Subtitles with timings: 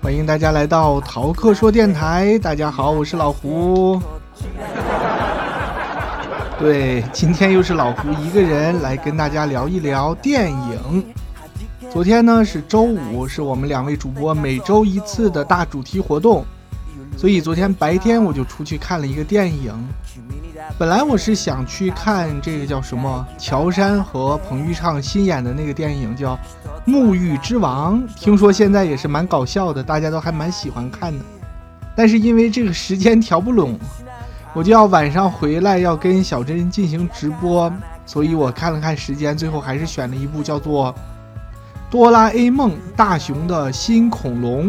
[0.00, 4.00] 欢迎大家来到逃课说电台，大家好，我是老胡。
[6.58, 11.04] 对，今天又是老胡一个人来跟大家聊一聊电影。
[11.90, 16.42] 昨天呢是周五，是我们两位主播每周一次的大主题活动，
[17.14, 19.74] 所以昨天白天我就出去看了一个电影。
[20.78, 26.36] 本来我是想去看这个叫什么乔杉和彭昱畅新演的那个电影，叫
[26.86, 31.24] 《沐浴之王》，听说现在也是蛮搞笑的，大家都还蛮喜欢看的。
[31.96, 33.76] 但是因为这个时间调不拢，
[34.54, 37.72] 我就要晚上回来要跟小珍进行直播，
[38.06, 40.94] 所以我看了看时间，最后还是选了一部叫做
[41.90, 44.68] 《哆啦 A 梦：大雄的新恐龙》。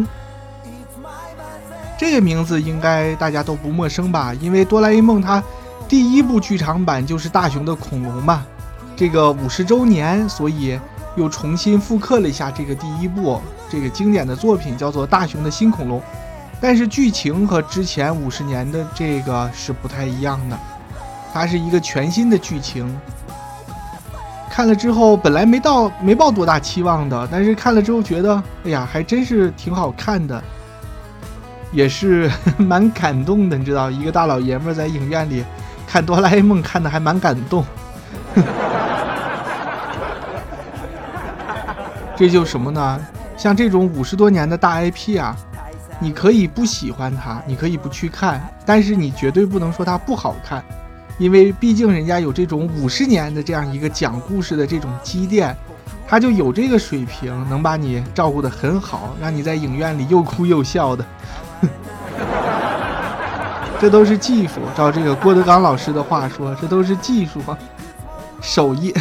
[2.00, 4.34] 这个名字应该大家都不陌生吧？
[4.42, 5.44] 因为哆啦 A 梦它。
[5.90, 8.46] 第一部剧场版就是大雄的恐龙嘛，
[8.96, 10.80] 这个五十周年，所以
[11.16, 16.00] 又重新复刻了一下这个第一部这个经典的作品，叫做《大雄的新恐龙》。
[16.62, 20.56] 但是剧情和之前五十年的这个是不太一样的，
[21.34, 22.96] 它是一个全新的剧情。
[24.48, 30.44] 看了之后，本来没到没抱多大期望的，但是看了之后觉得，哎呀，还真是挺好看的，
[31.72, 33.58] 也是 蛮感动的。
[33.58, 35.44] 你知道，一个大老爷们在影院里。
[35.90, 37.66] 看哆啦 A 梦看的还蛮感动，
[42.16, 43.00] 这就什么呢？
[43.36, 45.36] 像这种五十多年的大 IP 啊，
[46.00, 50.64] 你可以不喜欢它，你可以不去看，但是你绝对不能说它不好看，
[51.18, 55.58] 因为毕竟人家有这种五十年的这样一个讲故事的这种积淀，
[56.08, 61.04] 它就有这个水平，能把你照顾得很好，让你在影院里又哭又笑的。
[63.80, 67.40] 这都是技术，照这个郭德纲老师的话说，这都是技术
[68.42, 68.94] 手艺。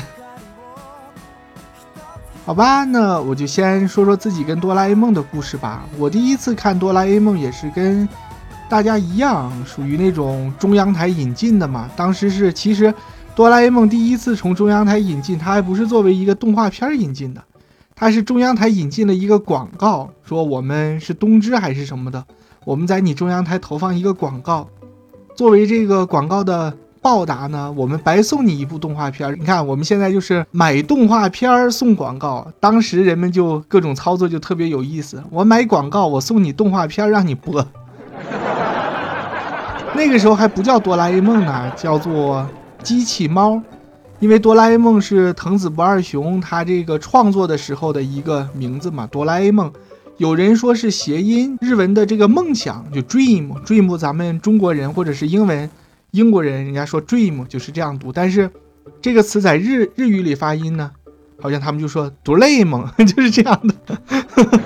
[2.47, 5.84] 好吧，那我就先说说自己跟哆啦 A 梦的故事吧。
[5.99, 8.09] 我第一次看哆啦 A 梦也是跟
[8.69, 11.91] 大家一样，属于那种中央台引进的嘛。
[11.97, 12.95] 当时是其实
[13.34, 17.43] 哆啦 A 梦第一次从中央台引进，它还不是作为一个动画片引进的，
[17.95, 22.25] 它是中央台引进了一个广告，说我们是东芝还是什么的。
[22.69, 24.69] 我们在你中央台投放一个广告，
[25.34, 26.71] 作为这个广告的
[27.01, 29.34] 报答呢，我们白送你一部动画片。
[29.41, 32.47] 你看，我们现在就是买动画片送广告。
[32.61, 35.25] 当时人们就各种操作就特别有意思。
[35.31, 37.67] 我买广告，我送你动画片让你播。
[39.97, 42.47] 那个时候还不叫哆啦 A 梦呢，叫做
[42.83, 43.62] 机器猫，
[44.21, 49.73] 因为哆啦 A 梦是藤子不二雄他这个创作的时候的一个名字嘛，哆啦 A 梦。
[50.19, 55.71] 有人说是谐音，日文的这个梦想就 dream，dream，咱们中国人或者是英文
[56.11, 58.51] 英国人，人家说 dream 就是这样读，但是
[59.01, 60.91] 这个词在日日语里发音呢，
[61.41, 63.97] 好像他们就说哆啦 A 梦就是这样的，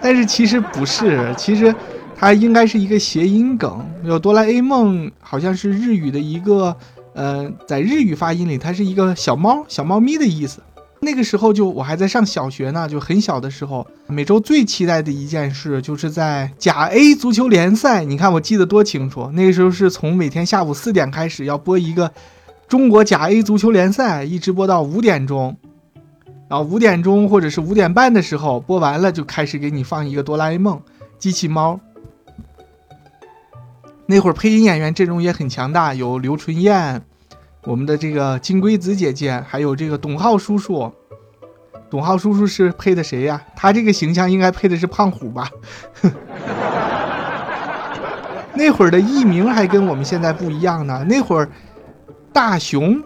[0.00, 1.74] 但是其实不是，其实
[2.16, 6.74] 它应该是一个谐音梗，有哆啦 A 梦好像是日语的一个，
[7.12, 10.62] 呃，在日语发音里它是一个小猫小猫咪的意思。
[11.04, 18.04] 那个时候就我还在上小学呢，就很小的时候，每周最期待的一件事就是在甲 A 足球联赛。
[18.04, 22.10] 你看我记得多清楚，那个时候是从每天下午四点开始要播一个
[22.66, 25.56] 中国甲 A 足球联赛，一直播到五点钟，
[26.48, 30.80] 然后五点钟或者是五点半的时候播完了，就开始给你放一个哆啦 A 梦
[31.18, 31.78] 机器猫。
[34.06, 37.02] 那会儿配音演员阵容也很强大，有刘春燕。
[37.64, 40.92] 我们的这个金龟子姐姐，还有这个董浩叔叔，
[41.88, 43.42] 董浩叔叔是配的谁呀？
[43.56, 45.48] 他这个形象应该配的是胖虎吧？
[48.54, 51.04] 那会儿的艺名还跟我们现在不一样呢。
[51.08, 51.48] 那会儿
[52.32, 53.02] 大熊，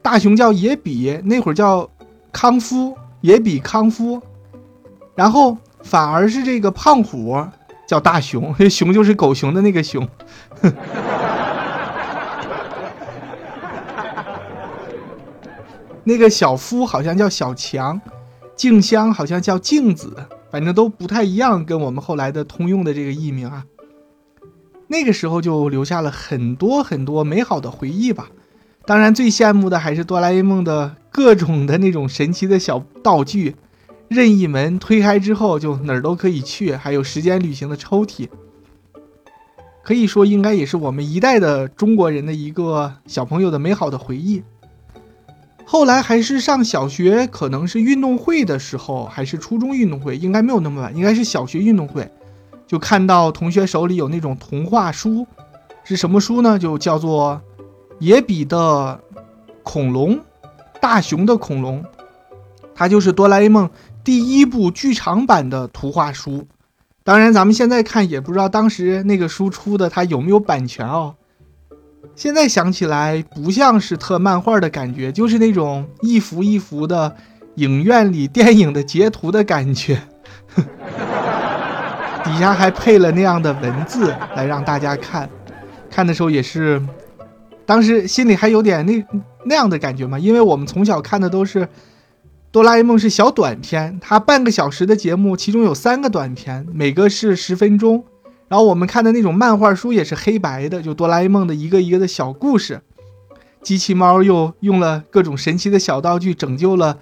[0.00, 1.88] 大熊叫野比，那会儿叫
[2.32, 4.20] 康夫，野比康夫，
[5.14, 7.36] 然后反而是这个胖虎
[7.86, 10.08] 叫大熊， 熊就是狗熊的那个熊。
[16.08, 18.00] 那个小夫好像叫小强，
[18.56, 20.10] 静香好像叫静子，
[20.50, 23.66] 反正都不太一样，跟我们后来的通用的这个艺名啊。
[24.86, 28.30] 那个时候就留下了很多很多美好的回忆吧。
[28.86, 33.56] 当然，最羡慕的还是哆啦 A 梦的各种的那种神奇的小道具，
[34.08, 38.30] 任意门推开之后就哪儿都可以去，还有时间旅行的抽屉，
[39.84, 44.42] 可以说应该也是我们一代的中国人的一个小朋友的美好的回忆。
[45.70, 52.10] 后来还是上小学，可能是运动会的时候，还是初中运动会，应该没有那么晚，应该是小学运动会，
[52.66, 55.26] 就看到同学手里有那种童话书，
[55.84, 56.58] 是什么书呢？
[56.58, 57.42] 就叫做
[57.98, 58.98] 《野比的
[59.62, 60.16] 恐龙》，
[60.80, 61.84] 大雄的恐龙，
[62.74, 63.68] 它就是哆啦 A 梦
[64.02, 66.46] 第一部剧场版的图画书。
[67.04, 71.16] 当然，咱们现在看也不知道当时那个书出的它有没有版权哦。
[72.18, 77.14] 现在想起来不像是特漫画的感觉，就是那种一幅一幅的
[77.54, 80.02] 影院里电影的截图的感觉，
[82.24, 85.30] 底下还配了那样的文字来让大家看。
[85.88, 86.82] 看的时候也是，
[87.64, 89.06] 当时心里还有点那
[89.44, 91.68] 那样的感觉嘛，因为我们从小看的都是
[92.50, 98.02] 哆啦 A 梦是小短片，它半个小时的节目，其中有三个短片，每个是十分钟。
[98.48, 102.80] 然后我们看的那种漫画书也是黑白的，就哆啦 A 梦的一个一个的小故事。
[103.60, 106.98] 机器猫又用了各种神奇的小道具拯救了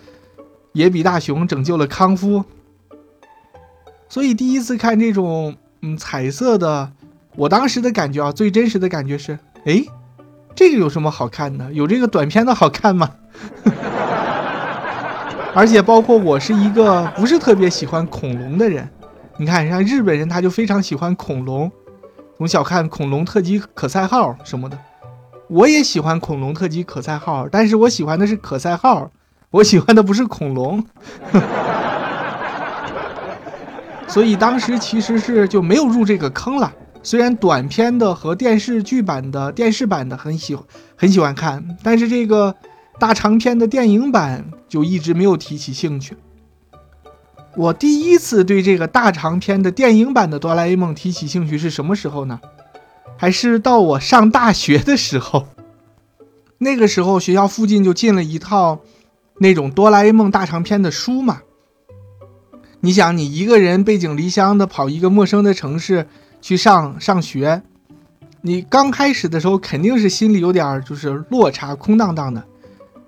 [0.72, 2.44] 野比大雄，拯救了康夫。
[4.08, 6.90] 所以第一次看这种嗯彩色的，
[7.37, 9.84] 我当时的感觉啊，最真实的感觉是，哎，
[10.54, 11.72] 这个有什么好看的？
[11.72, 13.10] 有这个短片的好看吗？
[15.54, 18.88] 而且包括我是一个不是特别喜欢恐龙的人。
[19.38, 21.70] 你看，像日本人他就非常喜欢恐龙，
[22.38, 24.78] 从小看恐龙特辑可赛号什么的，
[25.48, 29.10] 我也喜欢恐龙特辑可赛号，但是我喜欢的是可赛号，
[29.50, 30.82] 我喜欢的不是恐龙，
[34.08, 36.72] 所以当时其实是就没有入这个坑了。
[37.02, 40.56] 虽然短片的和电视剧版的电视版的很喜
[40.96, 42.54] 很喜欢看，但是这个
[42.98, 46.16] 大长篇的电影版就一直没有提起兴趣。
[47.56, 52.38] 我第一次对这个大长篇的电影版的哆啦 A 梦提起兴趣是什么时候呢？
[53.17, 55.47] 还是到我上大学的时候。
[56.58, 58.81] 那个时候学校附近就进了一套
[59.38, 61.41] 那种哆啦 A 梦大长篇的书嘛。
[62.81, 66.06] 你想，你一个人背井离乡的跑一个陌生的城市
[66.43, 67.62] 去上上学，
[68.43, 72.44] 你刚开始的时候肯定是心里有点就是落差，空荡荡的，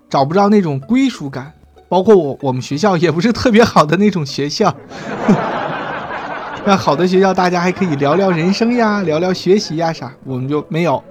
[0.09, 1.53] 找不着那种归属感。
[1.89, 4.75] 包括我，我们学校也不是特别好的那种学校。
[6.65, 11.03] 那 好的学校，大家还可以聊聊人生呀，聊聊学习呀啥，我们就没有。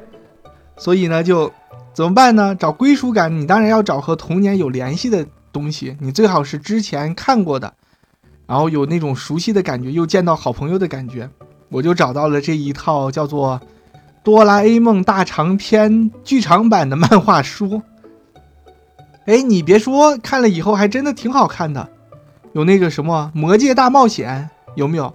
[0.77, 1.51] 所以呢，就
[1.93, 2.53] 怎么办呢？
[2.53, 7.73] 找归属感，你当然要找和童年有联系的东西，你最好是之前看过的，
[8.45, 11.27] 然后有那种熟悉的感觉，又见到好朋友的感觉。
[11.69, 13.59] 我就找到了这一套叫做
[14.23, 15.91] 《哆啦 A 梦大长篇》
[16.23, 17.81] 剧场版的漫画书。
[19.27, 21.89] 哎，你别说，看了以后还真的挺好看的，
[22.53, 25.13] 有那个什么《魔界大冒险》，有没有？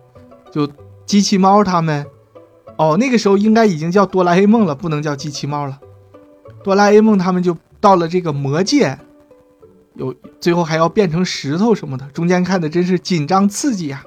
[0.52, 0.68] 就
[1.06, 2.04] 机器猫他们，
[2.76, 5.80] 哦，那个时候应该已经叫哆啦 A 梦了，不能叫机器猫了。
[6.62, 8.98] 哆啦 A 梦他们就到了这个魔界，
[9.94, 14.04] 有最后还要变成石头什么的，中间看的真是紧张刺激呀，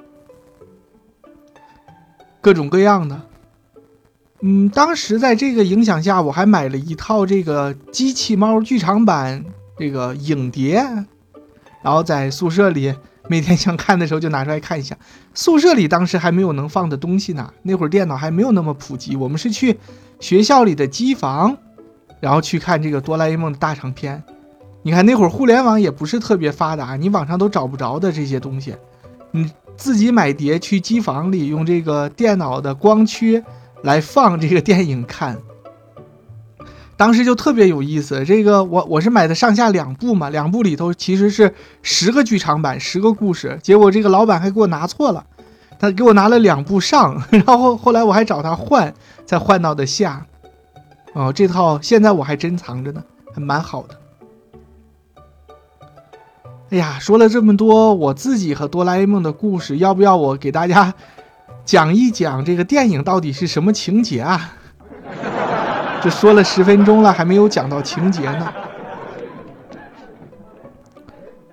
[2.40, 3.22] 各种各样的。
[4.40, 9.44] 嗯，当时在这个影响下，我还买了一套这个机器猫剧场版。
[9.78, 10.74] 这个影碟，
[11.82, 12.94] 然后在宿舍里
[13.28, 14.96] 每天想看的时候就拿出来看一下。
[15.34, 19.16] 宿舍里当时还没有能放的东西呢，那会儿电脑还没有那么普及。
[19.16, 19.78] 我们是去
[20.18, 21.56] 学校里的机房，
[22.20, 24.22] 然后去看这个哆啦 A 梦的大长篇。
[24.82, 28.74] 你看那会儿互联网也不是特别发达，你网上都找不着的这些东西，
[29.32, 33.42] 你自己买碟去机房里用这个电脑的光驱
[33.82, 35.36] 来放这个电影看。
[36.96, 45.26] 当时就特别有意思，这个我我是买的上下两部嘛，两部里头其实是十个剧场版，十个故事，结果这个老板还给我拿错了，
[45.78, 48.94] 他给我拿了两部上， 然后后来我还找他换，
[49.26, 50.26] 才换到的下。
[51.12, 53.98] 哦，这套现在我还珍藏着呢，还蛮好的。
[56.70, 60.94] 哎呀，说了这么多我自己和哆啦 A 梦的故事，要不要我给大家
[61.64, 64.54] 讲一讲这个电影到底是什么情节啊？
[66.10, 68.52] 说了十分钟了，还没有讲到情节呢。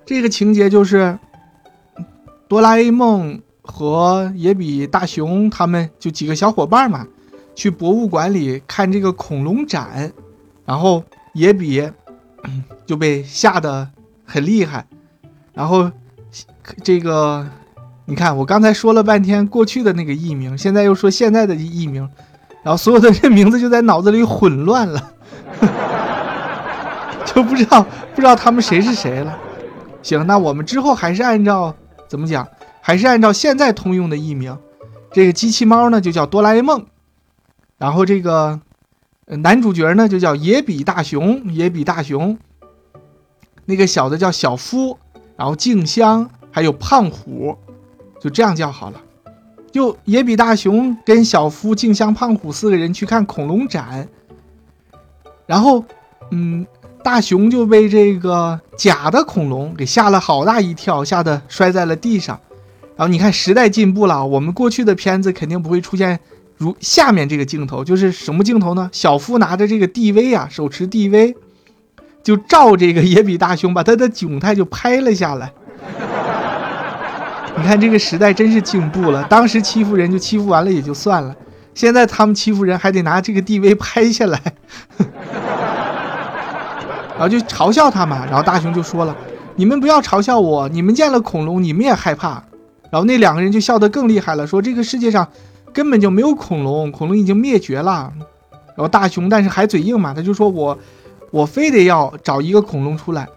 [0.06, 1.18] 这个情节就是
[2.46, 7.06] 哆啦 A 梦和野比大雄他们就几个小伙伴嘛，
[7.54, 10.12] 去博物馆里看这个恐龙展，
[10.66, 11.90] 然后野比
[12.84, 13.88] 就被吓得
[14.24, 14.86] 很厉害。
[15.54, 15.90] 然后
[16.82, 17.48] 这个
[18.04, 22.08] 你看，我刚才说了半天过去的那个艺名，现在又说现在的艺名。
[22.64, 25.12] 然后所有的这名字就在脑子里混乱了，
[27.26, 29.38] 就不知道不知道他们谁是谁了。
[30.02, 31.74] 行，那我们之后还是按照
[32.08, 32.48] 怎么讲，
[32.80, 34.58] 还是按照现在通用的译名。
[35.12, 36.86] 这个机器猫呢就叫哆啦 A 梦，
[37.78, 38.60] 然后这个
[39.26, 42.38] 男主角呢就叫野比大雄，野比大雄。
[43.66, 44.98] 那个小的叫小夫，
[45.36, 47.56] 然后静香还有胖虎，
[48.20, 49.00] 就这样叫好了。
[49.74, 54.06] 就野比大雄跟小夫、静香、胖虎四个人去看恐龙展，
[55.46, 55.84] 然后，
[56.30, 56.64] 嗯，
[57.02, 62.38] 大雄就被这个假的恐龙给吓了好大一跳，吓得摔在了地上。
[62.94, 66.20] 然后你看时代进步了，我们过去的片子肯定不会出现
[66.56, 68.88] 如下面这个镜头，就是什么镜头呢？
[68.92, 71.34] 小夫拿着这个 DV 啊，手持 DV，
[72.22, 75.52] 就照这个野比大雄，把他的窘态就拍了下来。
[77.56, 81.34] 你看这个时代真是进步了，当时欺负人就欺负完了也就算了，
[81.74, 84.40] 现在他们欺负人还得拿这个 DV 拍下来，
[87.16, 88.26] 然后就嘲笑他嘛。
[88.26, 89.16] 然后大雄就说了
[89.56, 92.42] ：“你们不要嘲笑我，你们见了恐龙你们也害怕。”
[92.90, 95.26] 然后那两个人就笑得更厉害了，说：“这个世界上
[95.72, 98.12] 根本就没有恐龙，恐龙已经灭绝了。”
[98.76, 100.76] 然后大雄但是还嘴硬嘛，他就说我
[101.30, 103.28] 我非得要找一个恐龙出来。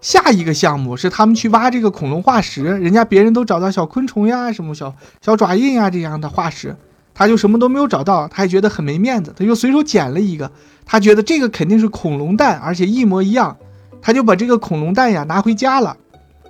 [0.00, 6.74] 下一个项目是他们去挖这个恐龙化石，人家别人都找到小昆虫呀、什么小小爪印呀这样的化石，
[7.12, 10.50] 他就什么都没有找到，他还觉得很没面子，他就随手捡了一个，
[10.86, 13.56] 他觉得这个肯定是恐龙蛋，而且一模一样，
[14.00, 15.96] 他就把这个恐龙蛋呀拿回家了，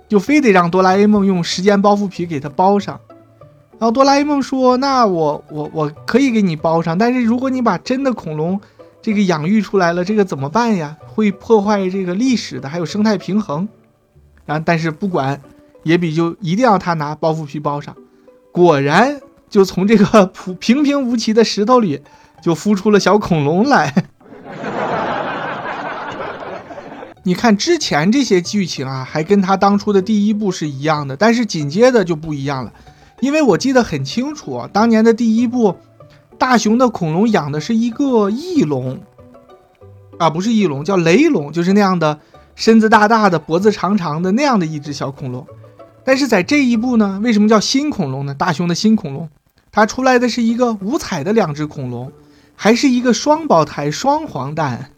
[0.07, 2.99] 就非得让哆啦 A 梦用时间包袱皮给他包上。
[3.79, 8.61] 然后哆啦 A 梦说：“那我我我可以给你包上，但是如果你把真的恐龙……”
[9.01, 10.95] 这个养育出来了，这个怎么办呀？
[11.07, 13.67] 会破坏这个历史的，还有生态平衡。
[14.45, 15.41] 然后，但是不管，
[15.83, 17.95] 野比就一定要他拿包袱皮包上。
[18.51, 22.01] 果然，就从这个普平平无奇的石头里，
[22.43, 23.91] 就孵出了小恐龙来。
[27.23, 32.71] 你看之前这些剧情啊，还跟他当初的第一部是一样的，但是紧接着就不一样了，
[33.19, 35.75] 因为我记得很清楚，当年的第一部。
[36.41, 38.97] 大雄的恐龙养的是一个翼龙，
[40.17, 42.19] 啊，不是翼龙，叫雷龙，就是那样的
[42.55, 45.45] 身子大大的、脖子长长的那样的一只小恐龙。
[46.03, 48.33] 但是在这一部呢，为什么叫新恐龙呢？
[48.33, 49.29] 大雄的新恐龙，
[49.71, 52.11] 它出来的是一个五彩的两只恐龙，
[52.55, 54.89] 还是一个双胞胎双黄蛋。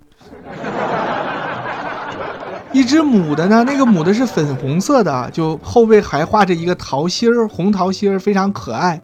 [2.71, 9.01] 一只母的呢，那个母的是粉红色的，就后背还画着一个桃心儿，红桃心儿，非常可爱。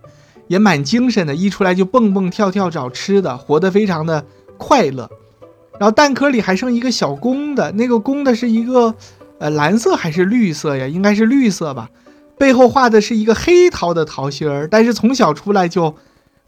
[0.49, 4.25] 也蛮精神的，一出来就蹦蹦跳跳找吃的，活得非常的
[4.57, 5.09] 快乐。
[5.79, 8.93] 然后蛋壳里还剩一个小公的，那个公的是一个，
[9.37, 10.87] 呃，蓝色还是绿色呀？
[10.87, 11.89] 应该是绿色吧。
[12.37, 15.95] 背后画的是一个黑桃的桃心儿，但是从小出来就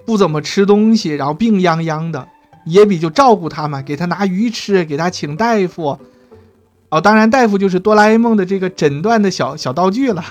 [0.03, 2.27] 不怎么吃东西，然后病殃殃的。
[2.65, 5.97] 野比就照顾他嘛，给他拿鱼吃，给他请大夫。
[6.89, 10.23] 哦，当然大夫就是哆啦 A 梦的这个诊断的小小道具了。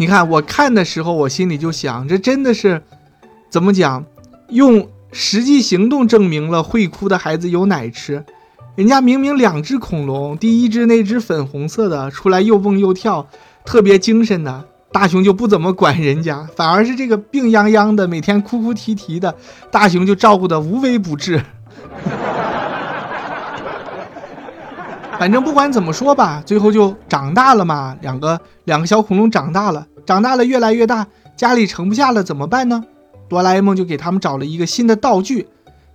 [0.00, 2.82] 你看，我看的时候，我心里就想，这真的是
[3.50, 4.02] 怎么讲？
[4.48, 8.24] 用实际行动证明了会哭的孩子有奶吃。
[8.76, 13.28] 人家明明两只恐龙，第一只那只粉红色的出来又蹦又跳，
[13.66, 19.36] 特别精神的大熊就不怎么管人家，反而是这个病殃殃的，每天哭哭啼啼的
[19.70, 21.44] 大熊就照顾的无微不至。
[25.20, 29.86] 反正不管怎么说吧，最后就长大了嘛，两个两个小恐龙长大了。
[30.06, 32.82] 长大了，越来越大，家里盛不下了，怎么办呢？
[33.28, 35.46] 哆啦 A 梦就给他们找了一个新的道具，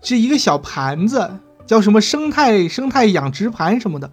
[0.04, 1.28] 是一个小盘子，
[1.66, 4.08] 叫什么生态生态养殖盘什么的。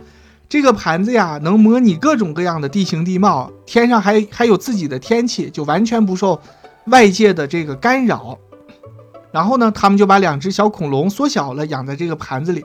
[0.49, 6.41] 这个盘子呀，能模拟各种各样的地形地貌，天上还还有自己的天气，就完全不受
[6.87, 8.39] 外界的这个干扰。
[9.31, 12.65] 然后呢，他们就把两只小恐龙缩小了，养在这个盘子里，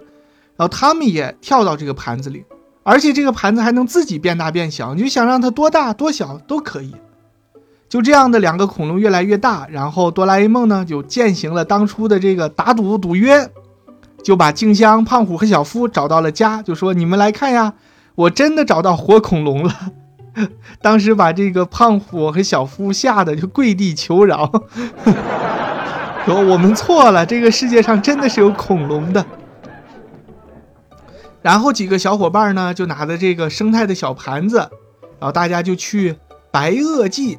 [0.58, 2.44] 然后他们也跳到这个盘子里，
[2.84, 6.96] 而且这个盘子还能自己变大变小，你就想让它多大多小都可以。
[7.90, 13.50] 就这样的两个恐龙越来越大，然后哆啦 A 梦呢就践行了当初的这个打赌赌约，
[14.22, 17.76] 就把静香、胖虎和小夫找到了家，就说：“你们来看呀，
[18.16, 19.74] 我真的找到活恐龙了。
[20.82, 24.52] ”当时把这个胖虎和小夫吓得就跪地求饶，
[26.26, 29.26] 说：“我们错了，这个世界上真的是有恐龙的。”
[31.48, 34.58] 然后几个小伙伴呢就拿着这个生态的小盘子，
[35.18, 36.18] 然后大家就去
[36.52, 37.38] 白垩纪。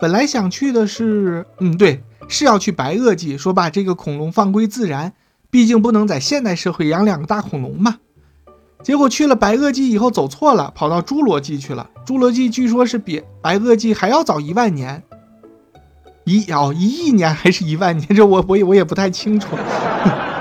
[0.00, 5.12] 本来想去的是，嗯，对，是要去白垩纪，说把这个恐龙放归自然，
[5.48, 7.98] 毕竟不能在现代社会养两个大恐龙嘛。
[8.82, 11.88] 结果去了白垩纪以后走错了，跑到侏罗纪去了。
[12.04, 15.04] 侏罗纪据说是比白垩纪还要早一万年，
[16.24, 18.08] 一哦一亿年还是一万年？
[18.08, 19.56] 这我我也我也不太清楚。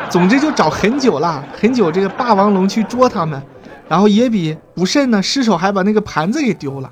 [0.10, 1.92] 总之就找很久了，很久。
[1.92, 3.42] 这个霸王龙去捉他们，
[3.88, 6.92] 然后野比不慎呢，失手还把那个盘子给丢了。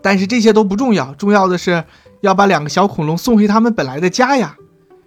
[0.00, 1.84] 但是这些都不重要，重要的是
[2.20, 4.56] 要把两个小恐龙送回他们本来的家呀。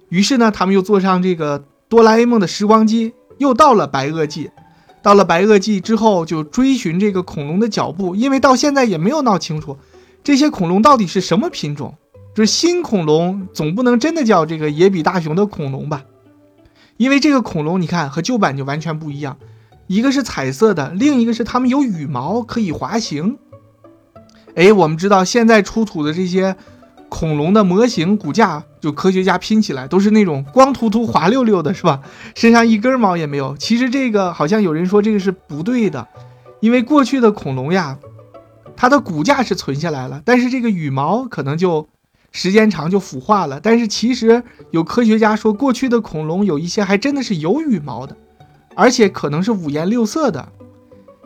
[0.10, 4.52] 于是呢，他们又坐上这个哆啦 A 梦的时光机，又到了白垩纪。
[5.02, 9.78] 到了白垩纪之后，就追寻这个恐龙的脚步，因为到现在也没有闹清楚
[10.22, 11.96] 这些恐龙到底是什么品种。
[12.36, 16.04] 就是新恐龙总不能真的叫这个野比大雄的恐龙吧？
[17.00, 19.38] 因为这个恐龙你看和旧版就完全不一样，
[19.88, 23.38] 一个是彩色的，另一个是它们有羽毛可以滑行。
[24.54, 26.58] 哎，我们知道现在出土的这些
[27.08, 32.02] 恐龙的模型骨架，就科学家拼起来都是那种光秃秃、滑溜溜的，是吧？
[32.36, 33.56] 身上一根毛也没有。
[33.56, 36.06] 其实这个好像有人说这个是不对的，
[36.60, 37.98] 因为过去的恐龙呀，
[38.76, 41.88] 它的骨架是存下来了，但是这个羽毛可能就
[42.32, 43.60] 时间长就腐化了。
[43.62, 48.16] 但是其实有科学家说，过去的恐龙有一些还真的是有羽毛的，
[48.76, 50.50] 而且可能是五颜六色的。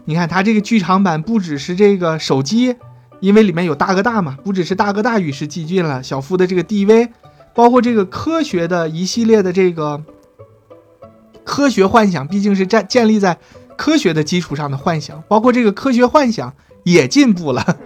[0.05, 2.75] 你看它这个剧场版不只是这个手机。
[3.19, 7.07] 因为里面有大哥大嘛，不只是大哥大与时俱进了，小夫的这个 DV，
[7.55, 10.03] 包括这个科学的一系列的这个
[11.45, 13.37] 科学幻想，毕竟是建建立在
[13.77, 17.77] 科学的基础上的幻想，包括这个科学幻想也进步了。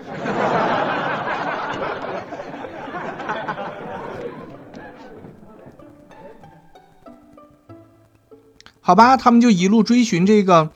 [8.88, 10.70] 好吧，他们就一路追寻这个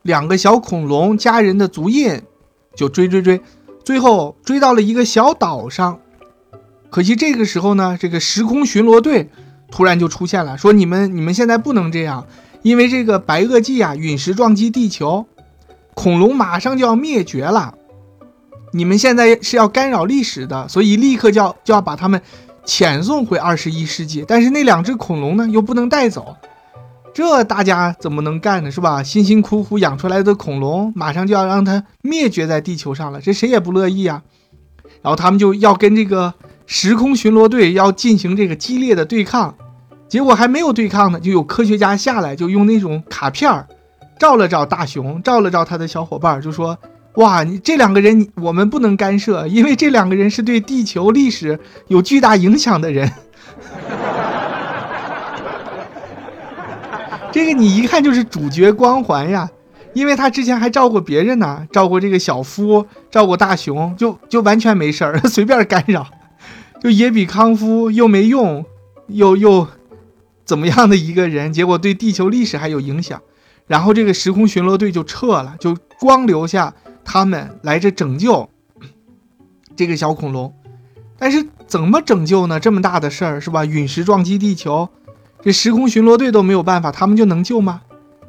[0.00, 2.22] 两个小恐龙家人的足印，
[2.74, 3.38] 就追追追。
[3.84, 6.00] 最后追到了一个小岛上，
[6.88, 9.28] 可惜这个时候呢，这个时空巡逻队
[9.70, 12.26] 突然就出现了，说你们你们现在不能这样，
[12.62, 15.26] 因为这个白垩纪啊陨石撞击地球，
[15.92, 17.74] 恐龙马上就要灭绝了，
[18.72, 22.22] 你们现在是要干扰历史的，所以立刻就要就要把他们
[22.64, 26.34] 遣送回二十一世纪，但是那两只恐龙呢又不能带走。
[27.12, 28.70] 这大家怎么能干呢？
[28.70, 29.02] 是吧？
[29.02, 34.22] 辛辛苦苦养出来的恐龙，马上就要让它灭绝在地球上了，这谁也不乐意啊。
[35.02, 36.32] 然后他们就要跟这个
[36.66, 39.54] 时空巡逻队要进行这个激烈的对抗，
[40.08, 43.66] 结果还没有对抗呢，就有科学家下来，就用那种卡片儿
[44.18, 46.78] 照了照大熊，照了照他的小伙伴，就说
[47.16, 51.58] ：“哇，你这两个人，我们不能干涉，因为这两个人是对地球历史
[51.88, 53.10] 有巨大影响的人。”
[57.32, 59.48] 这个你一看就是主角光环呀，
[59.92, 66.06] 因为他之前还照顾别人呢，照顾这个小夫，照顾大熊，就就完全没事儿， 随便干扰，
[66.82, 68.64] 就也比康夫又没用，
[69.06, 69.66] 又又
[70.44, 73.22] 怎么样的一个人，结果对地球历史还有影响，
[73.68, 78.50] 然后这个时空巡逻队就撤了，就光留下他们来这拯救
[79.76, 80.52] 这个小恐龙，
[81.16, 82.58] 但是怎么拯救呢？
[82.58, 83.64] 这么大的事儿是吧？
[83.64, 84.88] 陨石撞击地球。
[85.42, 87.80] 这时空巡逻队都没有办法，他们就能救吗？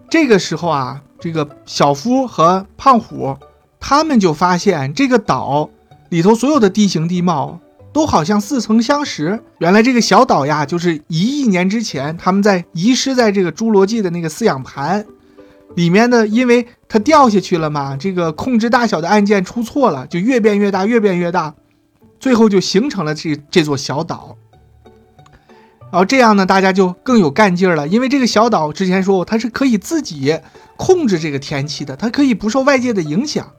[0.10, 3.38] 这个时候啊，这个小夫和胖虎
[3.80, 5.70] 他们就发现这个岛
[6.10, 7.60] 里头所有的地形地貌
[7.94, 9.42] 都好像似曾相识。
[9.60, 15.06] 原来这个小岛呀，就是一亿年之前他们在遗失在这个侏罗纪的那个饲养盘
[15.76, 21.54] 里面的，因为它掉下去了嘛，这个控制大小的按键出错了，就越变越大，越变越大，
[22.20, 24.38] 最后就形成了这这座小岛。
[25.92, 30.40] 然后这样呢，大家就更有干劲儿了，因为这个小岛之前说过，它是可以自己
[30.78, 33.52] 控制这个天气的，它可以不受外界的影响。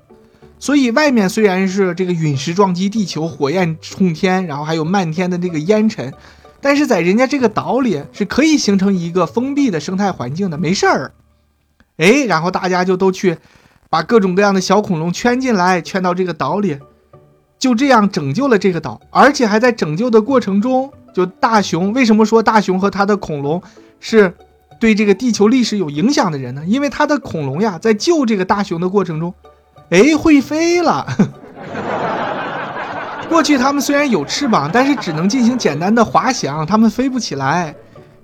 [0.58, 6.14] 所以外面虽然是这个陨石撞击地球，火焰冲天，然后还有漫天的这个烟尘，
[6.60, 11.12] 但是在人家这个岛里是可以形成一个封闭的生态环境的，没事儿。
[11.96, 13.36] 哎，然后大家就都去
[13.90, 16.78] 把各种各样的小恐龙圈进来，圈到这个岛里，
[17.62, 20.92] 就这样拯救了这个岛，而且还在拯救的过程中。
[21.14, 23.62] 就大熊为什么说大熊和他的恐龙
[24.00, 24.34] 是
[24.80, 26.64] 对这个地球历史有影响的人呢？
[26.66, 29.32] 因为他的恐龙呀，在救这个大熊的过程中，
[29.90, 31.06] 哎，会飞了。
[33.28, 37.72] 过去他们虽然有翅膀，但是只能进行简单的滑翔，他们飞不起来。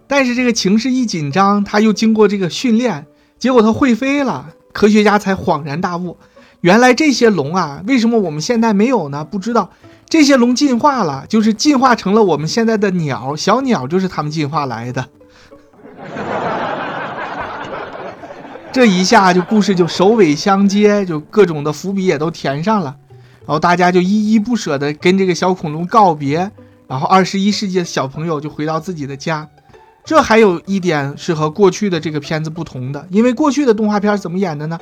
[0.09, 3.07] 但是这个情势一紧张，他又经过这个训练，
[3.39, 4.49] 结果他会飞了。
[4.73, 6.17] 科学家才恍然大悟，
[6.61, 9.25] 原来这些龙啊，为什么我们现在没有呢？
[9.25, 9.71] 不知道。
[10.09, 15.07] 这些龙进化了，就是进化成了我们现在的鸟，小鸟就是它们进化来的。
[18.73, 22.97] 这一下就故事就首尾相接，就各种的伏笔也都填上了，
[23.41, 26.51] 然后大家就依依不舍的跟这个小恐龙告别，
[26.87, 29.47] 然后二十一世纪的小朋友就回到自己的家。
[30.05, 34.79] 这还有一点是和过去的这个片子不同的，因为过去的动画片怎么演的呢？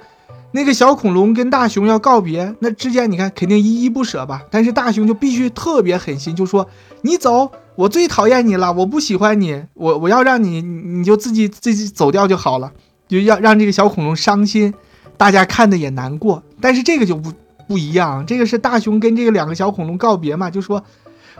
[0.53, 4.43] 那个小恐龙跟大熊要告别，那之间你看肯定依依不舍吧？
[4.51, 6.67] 但是大熊就必须特别狠心，就说
[7.03, 12.73] ：“你走，我最讨厌你了，我不喜欢你，我我要让你，你就自己自己走掉就好了，
[13.07, 14.73] 就要让这个小恐龙伤心，
[15.17, 16.43] 大家看的也难过。
[16.61, 17.33] 但是这个就不
[17.69, 20.83] 不一样，这个是大熊跟这个两个小恐龙告别嘛，就说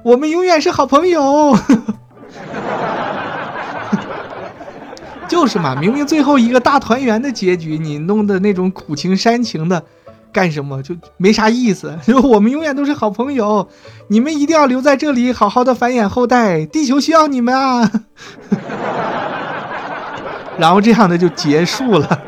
[0.03, 1.57] 我们永远是好朋友。”
[5.29, 9.83] 就是嘛，明明最后一个大团圆的结局，你弄的那种苦情煽情的，
[10.33, 11.99] 干什么，就没啥意思。
[12.07, 13.69] 说我们永远都是好朋友，
[14.09, 17.91] 你们一定要留在这里，好好的繁衍后代，地球需要你们啊！
[20.59, 22.23] 然后这样的就结束了。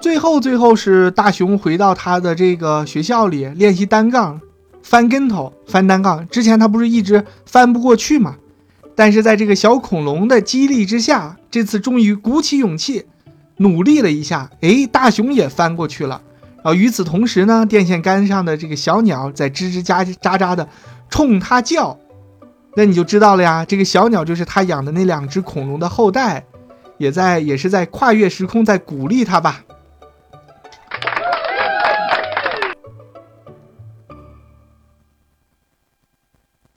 [0.00, 4.40] 最后，最后是大雄回到他的这个学校里练习单杠，
[4.82, 6.26] 翻跟头，翻单杠。
[6.28, 8.36] 之前他不是一直翻不过去吗？
[9.00, 13.06] 但是在这个小恐龙的激励之下，这次终于鼓起勇气，
[13.56, 16.20] 努力了一下，哎，大熊也翻过去了。
[16.56, 20.68] 然后与此同时呢，电线杆上的这个小鸟在吱吱喳喳喳的
[21.08, 21.98] 冲他叫，
[22.76, 26.44] 那你就知道了呀，这个小鸟就是他养的那两只恐龙的后代，
[26.98, 29.64] 也在也是在跨越时空在鼓励他吧。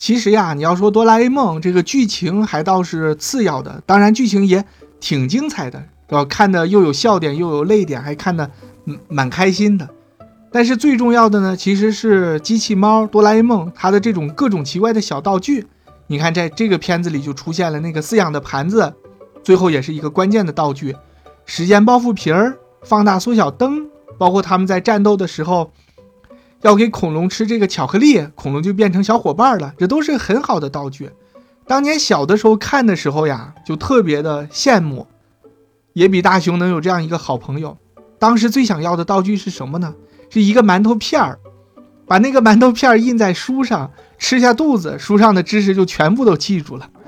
[0.04, 4.66] 其实呀，你要说哆啦 A 梦这个剧情还倒是次要的，当然剧情也
[5.00, 8.52] 挺精彩的，要看的又有笑点又有泪点，还看的
[9.08, 9.90] 蛮开心的。
[10.52, 15.68] 但是最重要的呢，其实是机器猫哆啦 A 梦它的这种各种奇怪的小道具。
[16.08, 18.94] 你看在这个片子里就出现了那个饲养的盘子，
[19.42, 20.94] 最后也是一个关键的道具，
[21.46, 23.88] 时间包袱皮儿、放大缩小灯，
[24.18, 25.72] 包括他们在战斗的时候。
[26.64, 29.74] 要给恐龙吃这个巧克力，恐龙就变成小伙伴了。
[29.78, 31.12] 这都是很好的道具。
[31.68, 35.08] 当年小的时候看的时候呀，就特别的羡慕，
[35.94, 37.78] 野比大雄能有这样一个好朋友。
[38.18, 39.94] 当时最想要的道具是什么呢？
[40.30, 41.38] 是一个馒头片儿，
[42.08, 46.90] 把那个馒头片儿印在书上，吃下肚子，书上的知识就全部都记住了。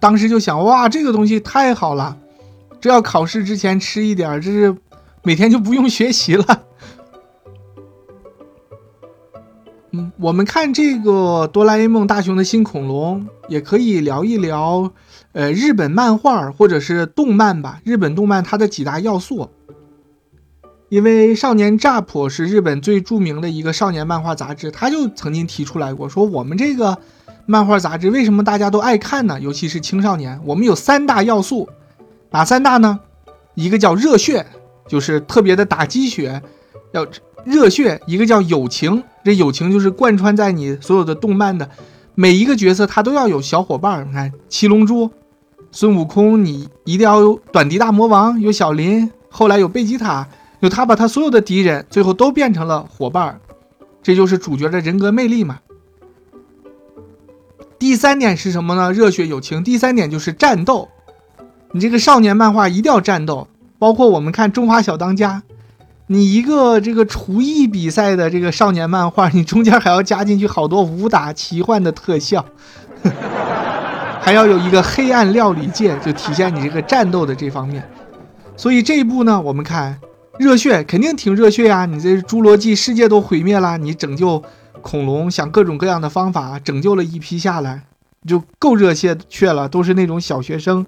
[0.00, 2.18] 当时就想，哇，这个东西太好了。
[2.84, 4.76] 这要考试之前吃一点儿，这是
[5.22, 6.44] 每天就不用学习了。
[9.92, 14.92] 嗯，我们看这个《哆啦 A 梦：大雄的新恐龙》，也可以聊一聊，
[15.32, 17.80] 呃，日本漫画或者是动漫吧。
[17.84, 19.48] 日本动漫它的几大要素，
[20.90, 26.98] 因为《少年 Jump》是日本最著名的一个少年漫画杂志，他就曾经提出来过，说我们这个
[27.46, 29.40] 漫画杂志为什么大家都爱看呢？
[29.40, 31.70] 尤其是青少年，我们有三大要素。
[32.34, 32.98] 哪三大呢？
[33.54, 34.44] 一个叫热血，
[34.88, 36.42] 就是特别的打鸡血，
[36.90, 37.06] 要
[37.44, 41.70] 热血；一个叫友情，这友情就是贯穿在你所有的动漫的
[42.16, 44.04] 每一个角色，他都要有小伙伴。
[44.08, 45.08] 你看七龙珠、
[45.70, 50.26] 孙悟空，你一定要有短笛大魔王，有小林，后来有贝吉塔，
[50.58, 53.40] 有他把他所有的敌人最后都变成了伙伴，
[54.02, 55.60] 这就是主角的人格魅力嘛。
[57.78, 58.92] 第三点是什么呢？
[58.92, 59.62] 热血友情。
[59.62, 60.88] 第三点就是战斗。
[61.74, 63.48] 你这个少年漫画一定要战斗，
[63.80, 65.42] 包括我们看《中华小当家》，
[66.06, 72.46] 你一个这个厨艺比赛的这个少年漫画，你中间还要加进去好多武打奇幻的特效，
[74.22, 77.82] 还要有一个黑暗料理界，就体现你这个战斗的这方面。
[78.56, 79.98] 所以这一部呢，我们看
[80.38, 81.86] 热血肯定挺热血呀！
[81.86, 84.40] 你这侏罗纪世界都毁灭了，你拯救
[84.80, 87.82] 恐龙，想各种各样的方法拯救了一批下来，
[88.24, 90.86] 就够热血血了，都是那种小学生。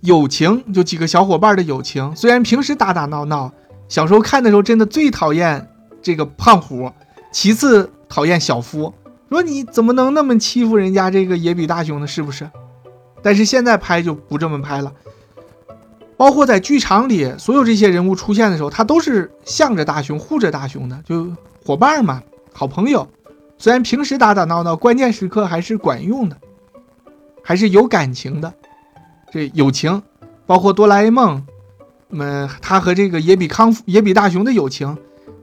[0.00, 3.52] 友情就几个小伙伴的友情，虽然平时打打闹闹，
[3.88, 5.68] 小时候看的时候真的最讨厌
[6.00, 6.90] 这个胖虎，
[7.32, 8.92] 其次讨厌小夫，
[9.30, 12.06] 说你怎么能那么欺负人家这个野比大雄呢？
[12.06, 12.48] 是不是？
[13.22, 14.92] 但是现在拍就不这么拍了，
[16.16, 21.32] 包括在剧场里，所有这些人物出现的时候，他都是向着大雄、护着大雄的，就
[21.64, 23.08] 伙伴嘛，好朋友。
[23.58, 26.36] 虽然平时打打闹闹，关键时刻还是管用的，
[27.42, 28.52] 还是有感情的。
[29.30, 30.02] 这友情，
[30.46, 31.44] 包括哆啦 A 梦，
[32.08, 34.96] 们他和这个野比康夫野比大雄的友情，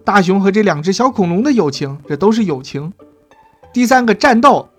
[0.03, 2.93] 大雄和这两只小恐龙的友情，这都是友情。
[3.73, 4.69] 第三个战斗，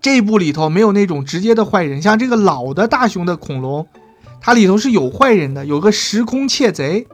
[0.00, 3.86] 这部里头没有那种直接的坏人，像这个老的大雄的恐龙，
[4.40, 7.06] 它里头是有坏人的，有个时空窃贼，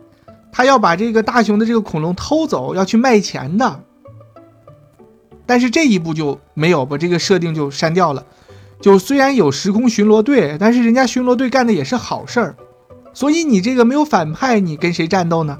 [0.52, 3.84] 他要把这个大雄的这个恐龙偷走，要去卖钱的。
[5.46, 8.24] 但是这一部就没有把这个设定就删掉了。
[8.80, 12.56] 就虽然有时空巡逻队，但是人家巡逻队干的也是好事儿，
[13.12, 15.58] 所以你这个没有反派，你跟谁战斗呢？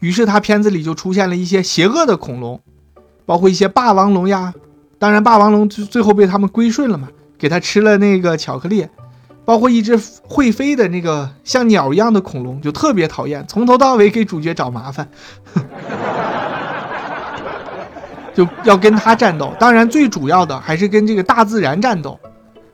[0.00, 2.60] 于是他片子里就出现了一些邪恶的恐龙，
[3.26, 4.54] 包括一些霸王龙呀。
[4.98, 8.86] 当然，霸王龙最最后被他们归顺了嘛，给他吃了那个巧克力。
[9.44, 15.08] 包括一只会飞的那个像鸟一样的恐龙，就特别讨厌，从头到尾给主角找麻烦，
[18.32, 19.52] 就要跟他战斗。
[19.58, 22.16] 当然，最主要的还是跟这个大自然战斗。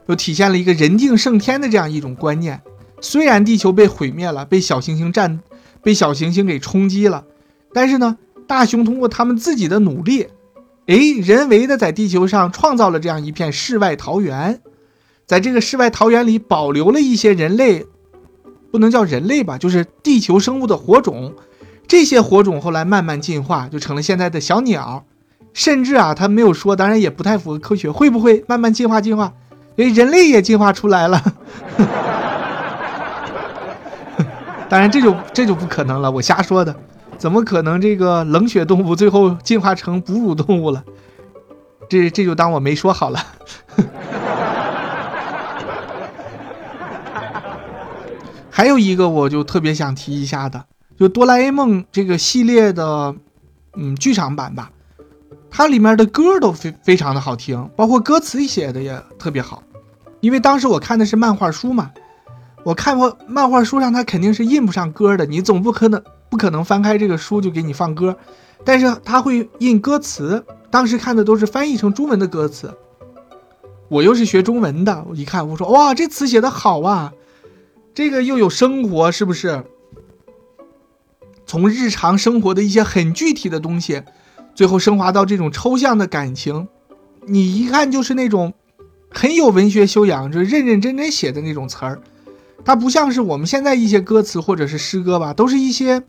[0.09, 2.59] 又体现了一个人定胜天的这样一种观念。
[2.99, 5.39] 虽然地球被毁灭了，被小行星占，
[5.83, 7.25] 被小行星给冲击了，
[7.73, 8.17] 但是呢，
[8.47, 10.27] 大雄通过他们自己的努力，
[10.87, 14.61] 哎，人为的在地球上创造了这样一片世外桃源。
[15.27, 17.85] 在这个世外桃源里保留了一些人类，
[18.71, 21.35] 不能叫人类吧，就是地球生物的火种。
[21.87, 25.05] 这些火种后来慢慢进化，就成了现在的小鸟。
[25.53, 27.91] 甚至啊，他没有说，当然也不太符合科学。
[27.91, 29.33] 会不会慢慢进化进化？
[29.79, 31.23] 诶，人类也进化出来了。
[34.67, 36.75] 当然，这就这就不可能了，我瞎说的。
[37.17, 40.83] 怎么可能这个冷血动物最后进化成哺乳动物了？
[41.89, 43.19] 这这就当我没说好了。
[48.51, 50.65] 还有一个，我就特别想提一下的，
[50.97, 53.15] 就哆啦 A 梦这个系列的，
[53.77, 54.71] 嗯，剧场版吧，
[55.49, 59.63] 它里面的歌都非非常的好听，包括歌词写的也特别好。
[60.21, 61.91] 因为当时我看的是漫画书嘛，
[62.63, 68.17] 我看过漫画书上它肯定是印不上歌的，你总不可能不可能翻开这个书就给你放歌，
[68.63, 70.45] 但是它会印歌词。
[70.71, 72.71] 当时看的都是翻译成中文的歌词，
[73.87, 77.11] 我又是学中文的，我一看我说哇，这词写的好啊，
[77.95, 79.63] 这个又有生活，是不是？
[81.47, 84.03] 从日常生活的一些很具体的东西，
[84.53, 86.67] 最后升华到这种抽象的感情，
[87.25, 88.53] 你一看就是那种
[89.09, 91.99] 很有文学修养，就认认真真写的那种词儿，
[92.63, 96.03] 它不像是我们现在一些歌词或者是诗歌吧，都是一些。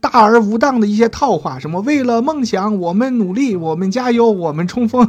[0.00, 5.08] 大而无当的一些套话，什么为了梦想我们努力，我们加油，我们冲锋，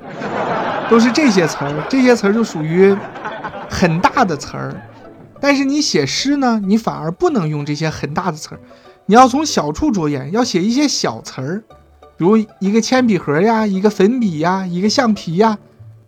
[0.88, 1.86] 都是这些词儿。
[1.90, 2.96] 这些词儿就属于
[3.68, 4.74] 很大的词儿。
[5.38, 8.60] 但是你写诗呢，你反而不能用这些很大的词儿，
[9.04, 11.62] 你要从小处着眼，要写一些小词儿，
[12.16, 15.58] 比如一个铅笔盒呀，一个粉笔呀，一个橡皮呀。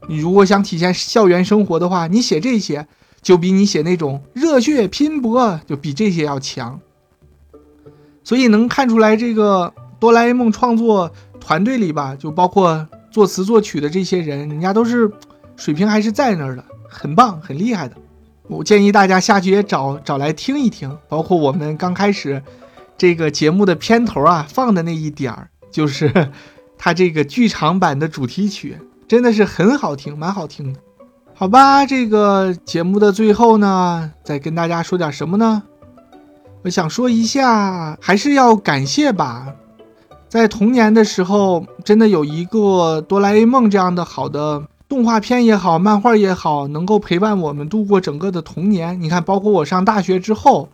[0.08, 2.86] 你如果想体现校园生活的话，你写这些
[3.22, 6.80] 就比你写那种热血拼搏就比这些要强。
[8.22, 15.10] 所以能看出来，这个哆啦 A 梦创作团队里吧，就包括作词作曲的这些人，人家都是
[15.56, 17.96] 水平还是在那儿的，很棒，很厉害的。
[18.46, 22.42] 我建议大家下去也找找来听一听，包括我们刚开始
[22.96, 26.30] 这个节目的片头啊放的那一点儿，就是
[26.76, 30.80] 它这个剧场版的主题曲，真的是很好听，蛮好听的。
[31.34, 35.62] 好吧，这个节目的最后呢，再跟大家说点什么呢？
[36.62, 39.54] 我想说一下，还是要感谢吧，
[40.28, 48.98] 在童年的时候，真的有一个哆啦 A 梦这样的好的动画片也好，漫画也好，能够陪伴我们度过整个的童年。
[49.00, 50.68] 你看，包括我上大学之后，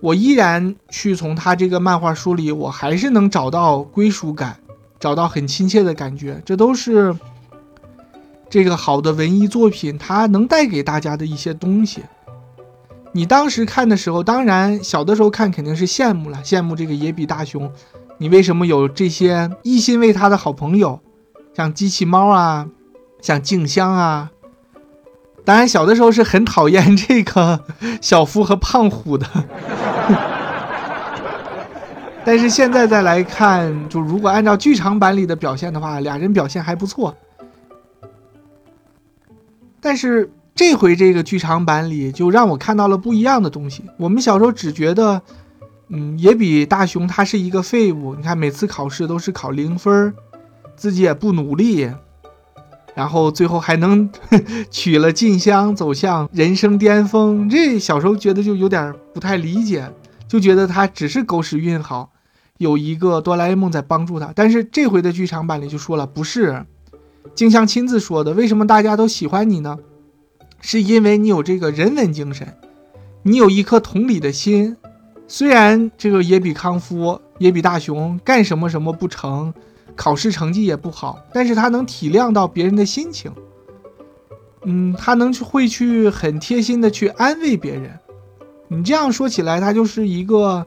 [0.00, 4.56] 我依然去从他这个漫画书里，我还是能找到归属感，
[4.98, 6.42] 找到很亲切的感觉。
[6.44, 7.14] 这都是
[8.52, 12.02] 这个好的文艺作品，它能带给大家的一些东西。
[13.12, 17.72] 你当时看的时候，当然小的时候看肯定是羡慕了，羡慕这个野比大雄。
[18.18, 21.00] 你为什么有这些一心为他的好朋友，
[21.56, 22.68] 像机器猫啊，
[23.22, 24.30] 像静香啊？
[25.46, 27.64] 当然小的时候是很讨厌这个
[28.02, 29.26] 小夫和胖虎的。
[32.22, 37.16] 但是现在再来看，就如果按照剧场版里的表现的话，俩人表现还不错。
[39.82, 40.32] 但是。
[40.54, 43.84] 这回这个剧场版里就让我看到了不一样的东西。
[43.96, 45.22] 我们小时候只觉得，
[45.88, 48.14] 嗯，野比大雄他是一个废物。
[48.14, 50.14] 你看每次考试都是考零分，
[50.76, 51.90] 自己也不努力，
[52.94, 54.10] 然后最后还能
[54.70, 57.48] 娶了静香，走向人生巅峰。
[57.48, 59.90] 这小时候觉得就有点不太理解，
[60.28, 62.12] 就觉得他只是狗屎运好，
[62.58, 64.34] 有一个哆啦 A 梦在帮助他。
[64.36, 66.66] 但是这回的剧场版里就说了，不是，
[67.34, 68.32] 静香亲自说的。
[68.32, 69.78] 为什么大家都喜欢你呢？
[70.60, 72.56] 是因为你有这个人文精神，
[73.22, 74.76] 你有一颗同理的心。
[75.26, 79.52] 虽然这个野比康夫、野比大雄干什么什么不成，
[79.96, 83.32] 考试成绩也不好，但是他能体谅到别人的心情。
[84.64, 87.98] 嗯，他能去会去很贴心的去安慰别人。
[88.68, 90.64] 你这样说起来，他就是一个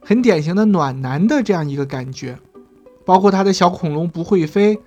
[0.00, 2.38] 很典型的暖男的这样一个感觉。
[3.04, 4.78] 包括他的小恐龙不会飞，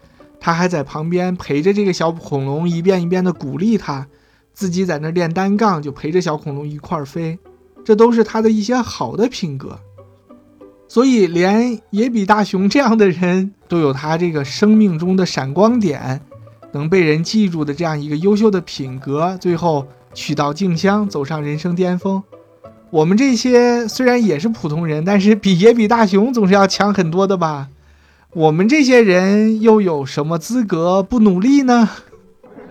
[0.41, 4.05] 他还在旁边陪着这个小恐龙一遍一遍的鼓励他。
[4.53, 7.39] 自己在那练单杠，就陪着小恐龙一块儿飞，
[7.85, 9.79] 这都是他的一些好的品格。
[10.89, 16.19] 所以，连野比大雄这样的人都有他这个生命中的闪光点，
[16.73, 22.21] 能被人记住的这样一个优秀的品格，最后娶到静香，走上人生巅峰。
[22.89, 27.69] 我们这些虽然也是普通人，但是比野比大雄总是要强很多的吧？
[28.33, 31.89] 我们这些人又有什么资格不努力呢？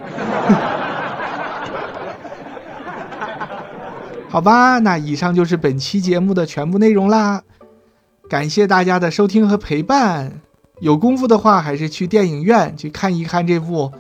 [4.31, 7.43] 好吧那以上就是本期节目的全部内容啦。
[8.29, 10.41] 感谢大家的收听和陪伴。
[10.81, 13.93] 有功夫的话还是去电影院去看一看这部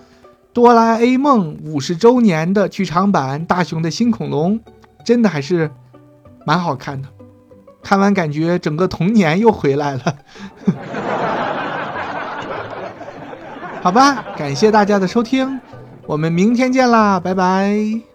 [0.54, 4.58] 哆啦 a 梦五十周年的剧场版大雄的新恐龙
[5.04, 5.70] 真的还是
[6.46, 7.08] 蛮好看的。
[7.82, 10.16] 看完感觉整个童年又回来了。
[13.82, 15.60] 好吧感谢大家的收听
[16.06, 18.09] 我们明天见啦拜拜。